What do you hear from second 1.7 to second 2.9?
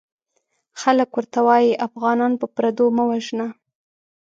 افغانان په پردو